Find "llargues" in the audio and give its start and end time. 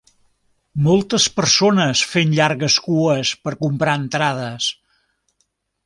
2.39-2.79